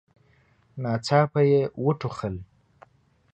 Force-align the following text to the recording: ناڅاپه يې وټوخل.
ناڅاپه 0.81 1.41
يې 1.51 1.61
وټوخل. 1.83 2.35